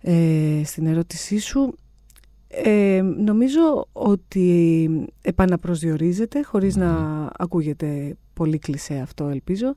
[0.00, 1.74] ε, στην ερώτησή σου,
[2.48, 4.88] ε, νομίζω ότι
[5.22, 6.92] επαναπροσδιορίζεται, χωρίς να
[7.36, 9.74] ακούγεται πολύ κλισέ αυτό, ελπίζω,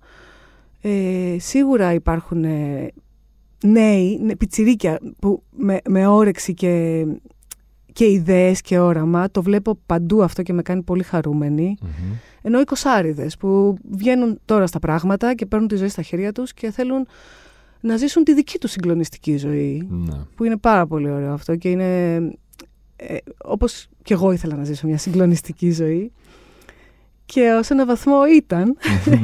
[0.82, 2.92] ε, σίγουρα υπάρχουν ε,
[3.66, 7.06] νέοι, ναι, πιτσιρίκια που με, με όρεξη και,
[7.94, 9.32] και ιδέες και όραμα.
[9.32, 11.78] Το βλέπω παντού αυτό και με κάνει πολύ χαρούμενη.
[11.82, 12.18] Mm-hmm.
[12.42, 16.54] Ενώ οι κοσάριδες που βγαίνουν τώρα στα πράγματα και παίρνουν τη ζωή στα χέρια τους
[16.54, 17.08] και θέλουν
[17.82, 19.88] να ζήσουν τη δική τους συγκλονιστική ζωή.
[19.90, 20.18] Ναι.
[20.36, 22.16] Που είναι πάρα πολύ ωραίο αυτό και είναι...
[22.96, 26.12] Ε, όπως και εγώ ήθελα να ζήσω μια συγκλονιστική ζωή
[27.34, 28.78] και ως ένα βαθμό ήταν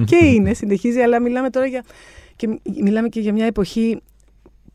[0.06, 1.84] και είναι, συνεχίζει, αλλά μιλάμε τώρα για,
[2.36, 4.02] και μιλάμε και για μια εποχή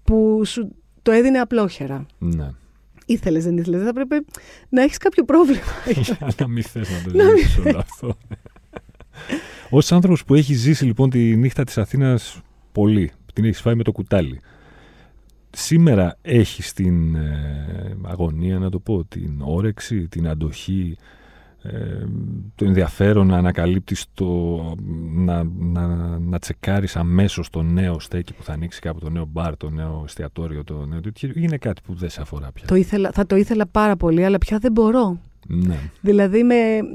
[0.04, 2.06] που σου το έδινε απλόχερα.
[2.18, 2.50] Ναι.
[3.06, 3.82] Ήθελες, δεν ήθελες.
[3.82, 4.26] Θα πρέπει
[4.68, 5.60] να έχεις κάποιο πρόβλημα.
[6.06, 8.16] Για να μην θες να το ζήσει όλο αυτό.
[9.70, 12.40] Ω άνθρωπος που έχεις ζήσει λοιπόν τη νύχτα της Αθήνας
[12.72, 14.40] πολύ, την έχεις φάει με το κουτάλι.
[15.50, 21.20] Σήμερα έχεις την ε, αγωνία, να το πω, την όρεξη, την αντοχή, ε,
[22.54, 24.26] το ενδιαφέρον να ανακαλύπτεις το,
[25.14, 25.86] να, να,
[26.18, 30.02] να τσεκάρεις αμέσως το νέο στέκι που θα ανοίξει κάπου, το νέο μπαρ, το νέο
[30.04, 31.00] εστιατόριο, το νέο
[31.34, 32.66] είναι κάτι που δεν σε αφορά πια.
[32.66, 35.18] Το ήθελα, θα το ήθελα πάρα πολύ, αλλά πια δεν μπορώ.
[35.46, 35.78] Ναι.
[36.00, 36.54] Δηλαδή με,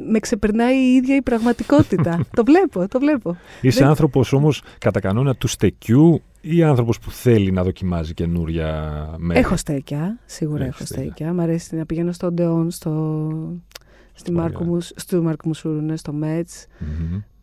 [0.09, 2.19] με ξεπερνάει η ίδια η πραγματικότητα.
[2.37, 3.37] το βλέπω, το βλέπω.
[3.61, 3.87] Είσαι δεν...
[3.87, 9.55] άνθρωπος όμως κατά κανόνα του στεκιού ή άνθρωπος που θέλει να δοκιμάζει καινούρια μέρη; Έχω
[9.55, 11.33] στέκια, σίγουρα έχω στέκια.
[11.33, 13.21] Μ' αρέσει να πηγαίνω στο Ντεόν, στο
[14.17, 16.67] στη Μάρκο, στο Μάρκο Μουσούρου, ναι, στο μετς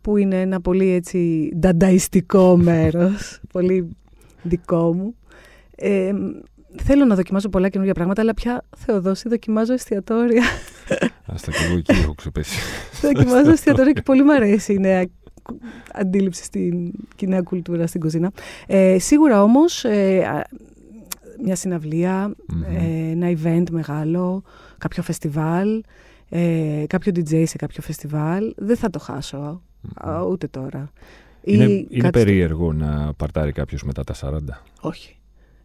[0.01, 3.89] που είναι ένα πολύ έτσι ντανταϊστικό μέρος, πολύ
[4.43, 5.15] δικό μου.
[5.75, 6.11] Ε,
[6.83, 10.43] θέλω να δοκιμάζω πολλά καινούργια πράγματα, αλλά πια Θεοδόση δοκιμάζω εστιατόρια.
[11.33, 12.59] Άστα και εγώ εκεί έχω ξεπέσει.
[13.13, 15.05] δοκιμάζω εστιατόρια και πολύ μου αρέσει η νέα
[15.93, 18.31] αντίληψη στην κοινή κουλτούρα στην κουζίνα.
[18.67, 20.45] Ε, σίγουρα όμως ε,
[21.43, 22.35] μια συναυλια
[22.77, 24.43] ε, ένα event μεγάλο,
[24.77, 25.81] κάποιο φεστιβάλ,
[26.29, 29.61] ε, κάποιο DJ σε κάποιο φεστιβάλ, δεν θα το χασω
[30.29, 30.91] ούτε τώρα.
[31.41, 34.39] Είναι, είναι περίεργο να παρτάρει κάποιος μετά τα 40.
[34.81, 35.17] Όχι.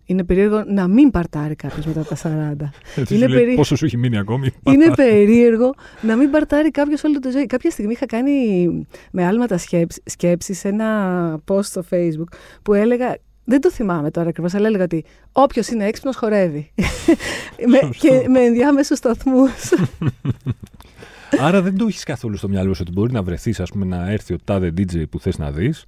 [0.04, 3.02] Είναι περίεργο να μην παρτάρει κάποιος μετά τα 40.
[3.14, 3.54] είναι περί...
[3.54, 4.50] Πόσο σου έχει μείνει ακόμη.
[4.62, 7.46] Είναι περίεργο να μην παρτάρει κάποιος όλη τη ζωή.
[7.46, 8.66] Κάποια στιγμή είχα κάνει
[9.12, 9.58] με άλματα
[10.04, 13.16] σκέψη σε ένα post στο Facebook που έλεγα.
[13.50, 16.70] Δεν το θυμάμαι τώρα ακριβώς, αλλά έλεγα ότι όποιος είναι έξυπνος χορεύει.
[17.70, 19.52] με, και με ενδιάμεσους σταθμούς.
[21.46, 24.10] Άρα δεν το έχεις καθόλου στο μυαλό σου ότι μπορεί να βρεθείς, ας πούμε, να
[24.10, 25.84] έρθει ο τάδε DJ που θες να δεις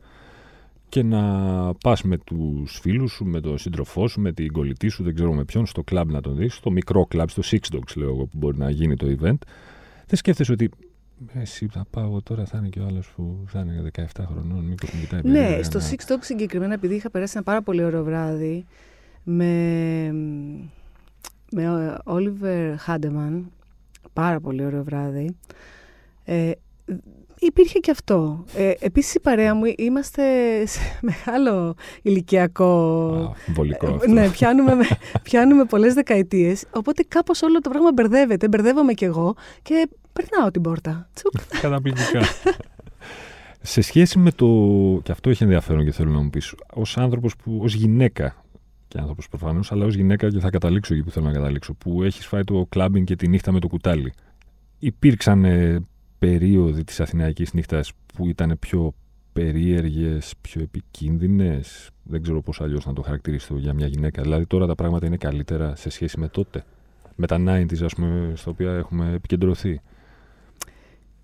[0.89, 1.23] και να
[1.75, 5.33] πας με τους φίλους σου, με τον σύντροφό σου, με την κολλητή σου, δεν ξέρω
[5.33, 8.25] με ποιον, στο κλαμπ να τον δεις, στο μικρό κλαμπ, στο Six Dogs λέω εγώ
[8.25, 9.39] που μπορεί να γίνει το event.
[10.07, 10.71] Δεν σκέφτεσαι ότι
[11.33, 14.91] εσύ θα πάω τώρα, θα είναι και ο άλλος που θα είναι 17 χρονών, μήπως
[14.93, 18.67] μου κοιτάει Ναι, στο Six Dogs συγκεκριμένα, επειδή είχα περάσει ένα πάρα πολύ ωραίο βράδυ
[19.23, 20.13] με,
[21.53, 23.43] με Oliver Handeman,
[24.13, 25.37] πάρα πολύ ωραίο βράδυ.
[26.25, 26.51] Ε,
[27.47, 28.45] υπήρχε και αυτό.
[28.55, 30.23] Ε, επίσης η παρέα μου είμαστε
[30.67, 33.37] σε μεγάλο ηλικιακό...
[33.55, 34.11] Βολικό αυτό.
[34.11, 34.77] ναι, πιάνουμε,
[35.23, 38.49] πιάνουμε πολλές δεκαετίες, οπότε κάπως όλο το πράγμα μπερδεύεται.
[38.49, 41.09] Μπερδεύομαι κι εγώ και περνάω την πόρτα.
[41.61, 42.21] Καταπληκτικά.
[43.63, 44.47] σε σχέση με το...
[45.03, 48.45] και αυτό έχει ενδιαφέρον και θέλω να μου πεις, ως άνθρωπος που, ως γυναίκα
[48.89, 52.03] και άνθρωπος προφανώς, αλλά ως γυναίκα και θα καταλήξω εκεί που θέλω να καταλήξω, που
[52.03, 54.13] έχεις φάει το κλάμπινγκ και τη νύχτα με το κουτάλι.
[54.79, 55.87] Υπήρξαν ε,
[56.23, 58.95] περίοδοι της Αθηναϊκής νύχτας που ήταν πιο
[59.33, 61.91] περίεργες, πιο επικίνδυνες.
[62.03, 64.23] Δεν ξέρω πώς αλλιώς να το χαρακτηρίσω για μια γυναίκα.
[64.23, 66.65] Δηλαδή τώρα τα πράγματα είναι καλύτερα σε σχέση με τότε.
[67.17, 69.81] Με τα 90s, ας πούμε, στα οποία έχουμε επικεντρωθεί.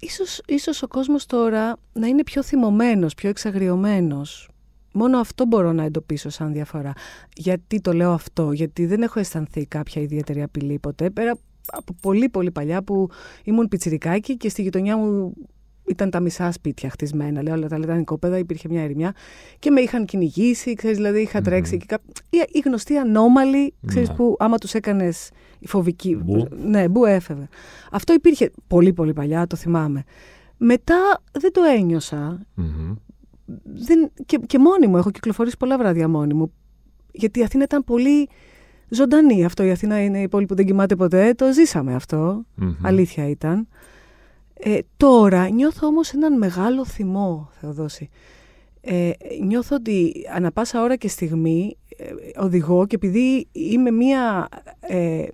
[0.00, 4.48] Ίσως, ίσως ο κόσμος τώρα να είναι πιο θυμωμένος, πιο εξαγριωμένος.
[4.92, 6.92] Μόνο αυτό μπορώ να εντοπίσω σαν διαφορά.
[7.34, 11.38] Γιατί το λέω αυτό, γιατί δεν έχω αισθανθεί κάποια ιδιαίτερη απειλή ποτέ, πέρα
[11.72, 13.08] από πολύ πολύ παλιά που
[13.44, 15.34] ήμουν πιτσιρικάκι και στη γειτονιά μου
[15.88, 19.14] ήταν τα μισά σπίτια χτισμένα, λέω, όλα τα λετανικόπαιδα, υπήρχε μια ερημιά
[19.58, 21.98] και με είχαν κυνηγήσει, ξέρεις, δηλαδή είχα τρέξει και κά...
[22.30, 24.14] η, γνωστή ανώμαλη, ξέρεις, ναι.
[24.14, 26.48] που άμα τους έκανες η φοβική, μπου.
[26.64, 27.48] ναι, μπου έφευγε.
[27.90, 30.04] Αυτό υπήρχε πολύ πολύ παλιά, το θυμάμαι.
[30.56, 32.46] Μετά δεν το ένιωσα
[33.64, 36.52] δεν, και, και μόνη μου, έχω κυκλοφορήσει πολλά βράδια μόνη μου.
[37.12, 38.28] Γιατί η Αθήνα ήταν πολύ
[38.88, 39.44] ζωντανή.
[39.44, 41.34] Αυτό η Αθήνα είναι η πόλη που δεν κοιμάται ποτέ.
[41.34, 41.94] Το ζήσαμε
[42.82, 43.68] Αλήθεια ήταν.
[44.60, 48.08] Ε, τώρα νιώθω όμως έναν μεγάλο θυμό, Θεοδόση.
[48.80, 49.10] Ε,
[49.44, 54.48] νιώθω ότι ανα πάσα ώρα και στιγμή ε, οδηγώ και επειδή είμαι μία,
[54.80, 55.24] ε,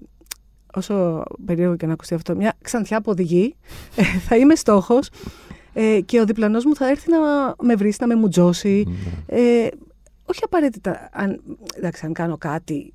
[0.75, 3.55] όσο περίεργο και να ακουστεί αυτό, μια ξανθιά που οδηγεί,
[3.97, 5.11] ε, θα είμαι στόχος
[5.73, 7.19] ε, και ο διπλανός μου θα έρθει να
[7.63, 8.85] με βρει, να με μουτζώσει.
[8.87, 9.41] Ναι.
[9.41, 9.69] Ε,
[10.25, 11.41] όχι απαραίτητα, αν,
[11.77, 12.95] εντάξει, αν κάνω κάτι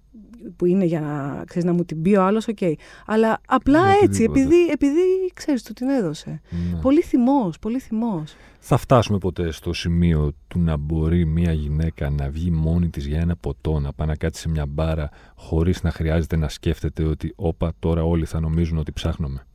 [0.59, 2.57] που είναι για να, ξέρεις, να μου την πει ο άλλος, οκ.
[3.05, 4.99] Αλλά απλά έτσι, επειδή, επειδή
[5.33, 6.41] ξέρεις, του την έδωσε.
[6.49, 6.79] Ναι.
[6.81, 8.35] Πολύ θυμός, πολύ θυμός.
[8.59, 13.19] Θα φτάσουμε ποτέ στο σημείο του να μπορεί μια γυναίκα να βγει μόνη της για
[13.19, 17.33] ένα ποτό, να πάει να κάτσει σε μια μπάρα χωρίς να χρειάζεται να σκέφτεται ότι
[17.35, 19.45] όπα τώρα όλοι θα νομίζουν ότι ψάχνουμε.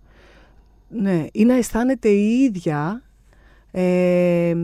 [0.89, 3.03] Ναι, ή να αισθάνεται η ίδια
[3.77, 4.55] ε,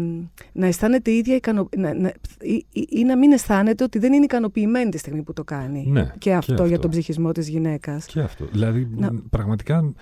[0.52, 1.68] να αισθάνεται η ίδια ικανο...
[1.76, 5.44] να, να, ή, ή, να μην αισθάνεται ότι δεν είναι ικανοποιημένη τη στιγμή που το
[5.44, 5.86] κάνει.
[5.88, 8.06] Ναι, και, αυτό για τον ψυχισμό της γυναίκας.
[8.06, 8.44] Και αυτό.
[8.52, 8.88] Δηλαδή,
[9.30, 9.92] πραγματικά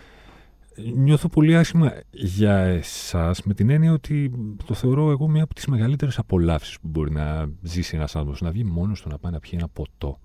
[0.95, 4.31] νιώθω πολύ άσχημα για εσάς με την έννοια ότι
[4.65, 8.41] το θεωρώ εγώ μία από τις μεγαλύτερες απολαύσεις που μπορεί να ζήσει ένας άνθρωπος.
[8.41, 10.19] Να βγει μόνος του να πάει να πιει ένα ποτό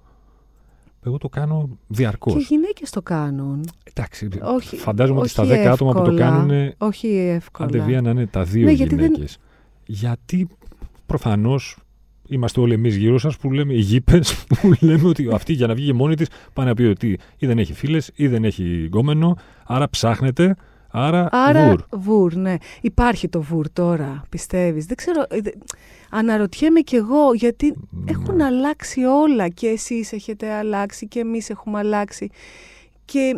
[1.06, 2.34] εγώ το κάνω διαρκώς.
[2.34, 3.70] Και οι γυναίκες το κάνουν.
[3.84, 4.30] Εντάξει.
[4.42, 6.74] Όχι, φαντάζομαι ότι στα 10 άτομα που το κάνουν.
[6.78, 7.68] Όχι εύκολα.
[7.68, 9.38] Αντεβία να είναι τα δύο ναι, γυναίκες.
[9.86, 10.48] Γιατί, γιατί
[11.06, 11.78] προφανώς
[12.28, 15.74] είμαστε όλοι εμείς γύρω σας που λέμε οι γήπες, που λέμε ότι αυτή για να
[15.74, 19.38] βγει μόνη της πάει να πει ότι ή δεν έχει φίλες ή δεν έχει γκόμενο,
[19.64, 20.56] άρα ψάχνετε.
[20.96, 21.82] Άρα, άρα βουρ.
[21.92, 22.36] βουρ.
[22.36, 22.56] ναι.
[22.82, 24.86] Υπάρχει το βουρ τώρα, πιστεύεις.
[24.86, 25.38] Δεν ξέρω, ε,
[26.10, 28.12] αναρωτιέμαι κι εγώ γιατί ναι.
[28.12, 32.30] έχουν αλλάξει όλα και εσείς έχετε αλλάξει και εμείς έχουμε αλλάξει
[33.06, 33.36] και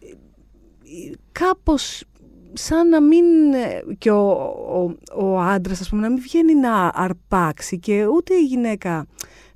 [0.00, 2.04] ε, κάπως
[2.52, 3.24] σαν να μην
[3.98, 4.94] και ο, ο,
[5.26, 9.06] ο άντρας ας πούμε να μην βγαίνει να αρπάξει και ούτε η γυναίκα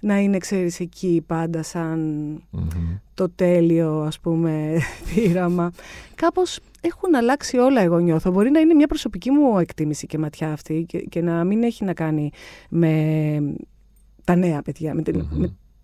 [0.01, 1.65] να είναι ξέρεις εκεί πάντα
[3.15, 5.73] το τέλειο ας πούμε θύραμα
[6.15, 8.31] κάπως έχουν αλλάξει όλα, εγώ νιώθω.
[8.31, 11.85] Μπορεί να είναι μια προσωπική μου εκτίμηση και ματιά αυτή και, και να μην έχει
[11.85, 12.31] να κάνει
[12.69, 13.55] με
[14.25, 15.03] τα νέα παιδιά, με,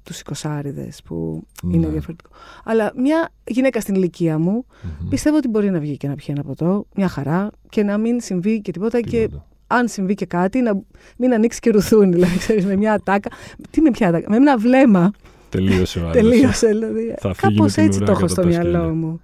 [0.02, 2.30] τους εικοσάριδες που είναι διαφορετικό.
[2.64, 4.66] Αλλά μια γυναίκα στην ηλικία μου
[5.08, 8.20] πιστεύω ότι μπορεί να βγει και να πιει ένα ποτό, μια χαρά και να μην
[8.20, 9.28] συμβεί και τίποτα, και
[9.66, 10.80] αν συμβεί και κάτι να
[11.16, 13.30] μην ανοίξει και ρουθούνι, δηλαδή ξέρεις, με μια ατάκα.
[13.70, 15.10] Τι με μια ατάκα, με ένα βλέμμα.
[15.48, 16.16] Τελείωσε ο άλλος.
[16.16, 17.14] Τελείωσε δηλαδή.
[17.36, 19.20] Κάπως έτσι το έχω στο μυαλό μου.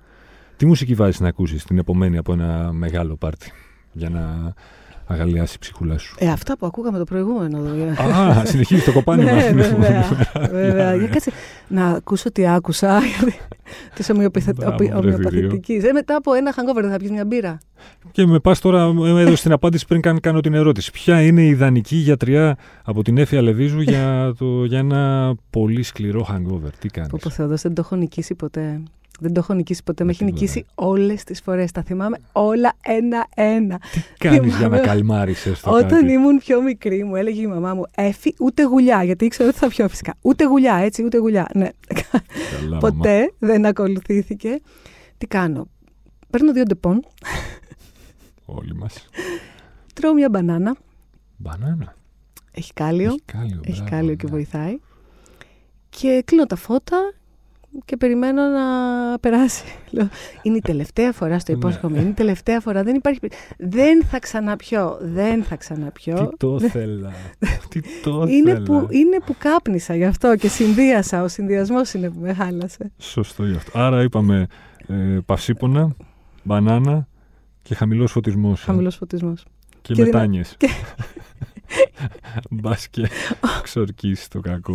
[0.59, 3.53] Τι μουσική βάζεις να ακούσεις την επομένη από ένα μεγάλο πάρτι
[3.93, 4.55] για να
[5.07, 7.59] αγαλιάσει η ψυχούλα σου; Ε, αυτά που ακούγαμε το προηγούμενο.
[8.03, 9.45] Α, συνεχίζει το κοπάνι ναι, μας.
[9.53, 10.05] βέβαια,
[10.51, 10.95] βέβαια.
[10.95, 11.31] Για κάτσε
[11.69, 13.01] να ακούσω τι άκουσα.
[13.95, 15.73] Τη ομοιοπαθητική.
[15.73, 17.59] Ε, μετά από ένα hangover δεν θα πιεις μια μπύρα.
[18.11, 20.91] Και με πας τώρα, έδωσες την απάντηση πριν καν κάνω την ερώτηση.
[20.91, 26.27] Ποια είναι η ιδανική γιατριά από την Έφια Λεβίζου για, το, για ένα πολύ σκληρό
[26.31, 28.81] hangover; Τι κάνεις; Που ο δεν το έχω νικήσει ποτέ.
[29.19, 30.05] Δεν το έχω νικήσει ποτέ.
[30.05, 31.73] Με έχει νικήσει όλες τις φορές.
[31.73, 33.79] Τα θυμάμαι όλα ένα-ένα.
[33.79, 37.75] Τι κάνεις για να καλμάρισες το Όταν κάτι; ήμουν πιο μικρή, μου έλεγε η μαμά
[37.75, 39.03] μου Έφη, ούτε γουλιά.
[39.03, 40.15] Γιατί ήξερα ότι θα πιω φυσικά.
[40.21, 41.47] Ούτε γουλιά, έτσι, ούτε γουλιά.
[41.55, 41.69] Ναι.
[42.61, 44.61] Καλά, ποτέ δεν ακολουθήθηκε.
[45.19, 45.69] Τι κάνω.
[46.31, 47.05] Παίρνω δύο Ντεπόν.
[48.45, 49.09] Όλοι μας.
[49.95, 50.77] Τρώω μια μπανάνα.
[51.37, 51.97] Μπανάνα.
[52.51, 53.09] Έχει κάλιο.
[53.09, 54.31] Έχει κάλιο, Έχει μπράβο, κάλιο και ναι.
[54.31, 54.79] βοηθάει.
[55.89, 57.13] Και κλείνω τα φώτα
[57.85, 58.65] και περιμένω να
[59.19, 59.65] περάσει.
[59.91, 60.09] Λέω,
[60.43, 61.59] είναι η τελευταία φορά, στο Ναι.
[61.59, 61.99] υπόσχομαι.
[62.01, 62.83] Είναι η τελευταία φορά.
[62.83, 63.21] Δεν υπάρχει.
[63.59, 64.99] Δεν θα ξαναπιώ.
[65.01, 66.29] Δεν θα ξαναπιώ.
[66.29, 67.13] Τι το ήθελα.
[67.71, 68.63] Τι το Είναι ήθελα.
[68.65, 71.23] που, είναι που κάπνισα γι' αυτό και συνδύασα.
[71.23, 72.93] Ο συνδυασμός είναι που με χάλασε.
[72.99, 73.79] Σωστό γι' αυτό.
[73.79, 74.47] Άρα είπαμε
[74.87, 74.95] ε,
[75.27, 75.97] παυσίπονα,
[76.43, 77.09] μπανάνα
[77.63, 78.61] και χαμηλός φωτισμός.
[78.63, 79.45] Χαμηλός φωτισμός.
[79.83, 80.55] Και, και μετάνιες.
[80.57, 80.69] και-
[82.51, 83.09] Μπας και
[83.63, 84.75] ξορκίσει το κακό.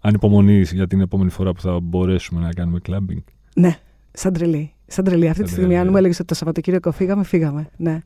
[0.00, 3.20] Ανυπομονεί για την επόμενη φορά που θα μπορέσουμε να κάνουμε κλαμπινγκ.
[3.54, 3.76] Ναι,
[4.12, 4.72] σαν τρελή.
[4.86, 5.24] Σαν τρελή.
[5.26, 5.84] Αυτή Σαν τη στιγμή, τρελή.
[5.84, 7.68] αν μου έλεγες ότι το Σαββατοκύριακο φύγαμε, φύγαμε.
[7.76, 8.02] Ναι.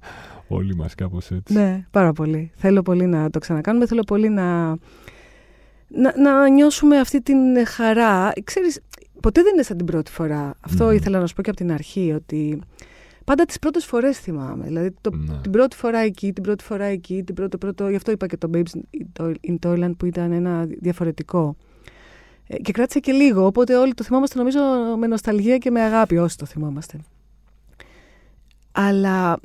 [0.49, 1.53] Όλοι μας κάπως έτσι.
[1.55, 2.51] Ναι, πάρα πολύ.
[2.55, 3.87] Θέλω πολύ να το ξανακάνουμε.
[3.87, 4.69] Θέλω πολύ να,
[5.89, 8.33] να, να νιώσουμε αυτή την χαρά.
[8.45, 8.81] Ξέρεις,
[9.21, 10.55] ποτέ δεν είναι σαν την πρώτη φορά.
[10.61, 10.93] Αυτό Μμμ.
[10.93, 12.61] ήθελα να σου πω και από την αρχή, ότι
[13.25, 14.65] πάντα τις πρώτες φορές θυμάμαι.
[14.65, 15.35] Δηλαδή το, Ναι.
[15.43, 18.37] την πρώτη φορά εκεί, την πρώτη φορά εκεί, την πρώτο, πρώτο, γι' αυτό είπα και
[18.37, 19.01] το Babes
[19.49, 21.57] in Toyland που ήταν ένα διαφορετικό.
[22.47, 24.61] Ε, Και κράτησε και λίγο, οπότε όλοι το θυμόμαστε νομίζω
[24.99, 26.99] με νοσταλγία και με αγάπη όσοι το θυμόμαστε.
[28.73, 29.39] Αλλά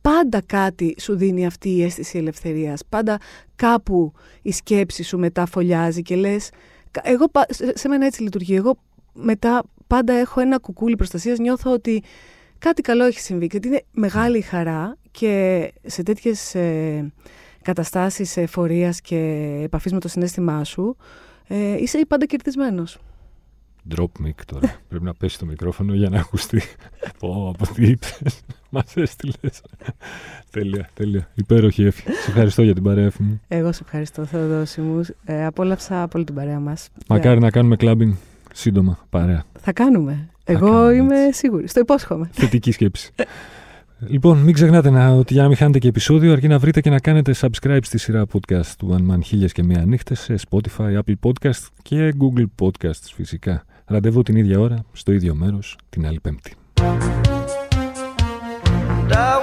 [0.00, 2.80] πάντα κάτι σου δίνει αυτή η αίσθηση ελευθερίας.
[2.88, 3.18] Πάντα
[3.56, 6.50] κάπου η σκέψη σου μετά φωλιάζει και λες...
[6.90, 8.54] κα- Εγώ, πα- σε σε μένα έτσι λειτουργεί.
[8.54, 8.74] Εγώ
[9.12, 11.38] μετά πάντα έχω ένα κουκούλι προστασίας.
[11.38, 12.02] Νιώθω ότι
[12.58, 13.48] κάτι καλό έχει συμβεί.
[13.50, 17.12] Γιατί είναι μεγάλη η χαρά και σε τέτοιες ε,
[17.62, 19.16] καταστάσεις εφορίας και
[19.62, 20.96] επαφής με το συνέστημά σου
[21.48, 22.98] ε, είσαι πάντα κερδισμένος.
[23.96, 24.74] Drop mic τώρα.
[24.88, 26.62] Πρέπει να πέσει το μικρόφωνο για να ακουστεί.
[27.18, 28.40] Πω, από τι είπες.
[28.70, 29.62] Μας έστειλες.
[30.50, 31.28] τέλεια, τέλεια.
[31.34, 32.02] Υπέροχη έφη.
[32.02, 33.40] Σε ευχαριστώ για την παρέα Έφη μου.
[33.48, 35.04] Εγώ σε ευχαριστώ Θεοδόση μου.
[35.24, 36.88] Ε, απόλαυσα πολύ την παρέα μας.
[37.08, 38.12] Μακάρι να κάνουμε κλαμπινγκ
[38.52, 38.98] σύντομα.
[39.10, 39.44] Παρέα.
[39.60, 40.28] Θα κάνουμε.
[40.44, 41.38] Εγώ κάνουμε, είμαι έτσι.
[41.38, 41.68] σίγουρη.
[41.68, 42.30] Στο υπόσχομαι.
[42.32, 43.12] Θετική σκέψη.
[44.06, 46.90] λοιπόν, μην ξεχνάτε να, ότι για να μην χάνετε και επεισόδιο, αρκεί να βρείτε και
[46.90, 50.98] να κάνετε subscribe στη σειρά podcast του One Man Χίλιες και Μία Νύχτες σε Spotify,
[50.98, 53.64] Apple Podcast και Google Podcasts φυσικά.
[53.84, 56.52] Ραντεβού την ίδια ώρα, στο ίδιο μέρος, την άλλη Πέμπτη.
[59.12, 59.41] And I